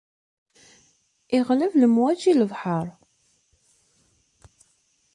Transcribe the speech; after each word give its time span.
Iɣleb 1.37 1.73
lemwaǧi 1.81 2.33
n 2.35 2.37
lebḥer. 2.39 2.87